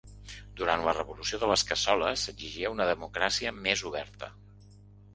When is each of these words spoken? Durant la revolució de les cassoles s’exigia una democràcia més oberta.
Durant 0.61 0.85
la 0.87 0.95
revolució 0.97 1.39
de 1.43 1.51
les 1.53 1.65
cassoles 1.73 2.25
s’exigia 2.31 2.75
una 2.79 2.91
democràcia 2.95 3.57
més 3.63 3.89
oberta. 3.93 4.35